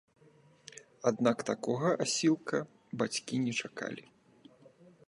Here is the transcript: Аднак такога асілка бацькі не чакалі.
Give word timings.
Аднак 1.11 1.37
такога 1.51 1.89
асілка 2.07 2.57
бацькі 3.03 3.43
не 3.47 3.53
чакалі. 3.67 4.03